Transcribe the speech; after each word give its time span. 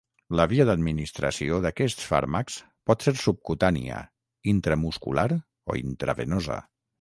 La 0.37 0.45
via 0.51 0.63
d'administració 0.67 1.59
d'aquests 1.65 2.07
fàrmacs 2.11 2.55
pot 2.91 3.05
ser 3.09 3.13
subcutània, 3.25 4.01
intramuscular 4.55 5.29
o 5.75 5.79
intravenosa. 5.85 6.59